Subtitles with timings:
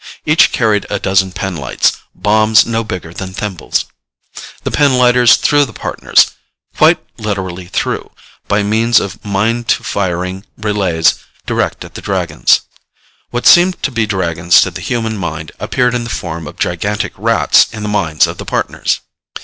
[0.25, 3.85] Each carried a dozen pinlights, bombs no bigger than thimbles.
[4.63, 6.31] The pinlighters threw the Partners
[6.75, 8.09] quite literally threw
[8.47, 12.61] by means of mind to firing relays direct at the Dragons.
[13.29, 17.13] What seemed to be Dragons to the human mind appeared in the form of gigantic
[17.15, 19.01] Rats in the minds of the Partners.